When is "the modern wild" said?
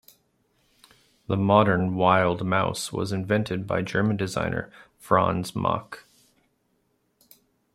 1.27-2.43